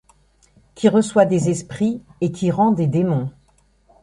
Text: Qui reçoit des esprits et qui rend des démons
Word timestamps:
Qui 0.73 0.89
reçoit 0.89 1.25
des 1.27 1.51
esprits 1.51 2.01
et 2.21 2.31
qui 2.31 2.49
rend 2.49 2.71
des 2.71 2.87
démons 2.87 3.29